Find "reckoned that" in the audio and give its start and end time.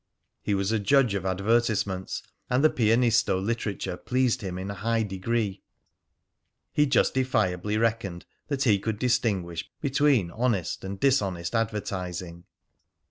7.77-8.63